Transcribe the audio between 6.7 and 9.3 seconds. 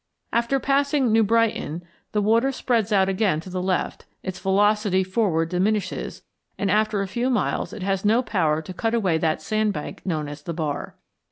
after a few miles it has no power to cut away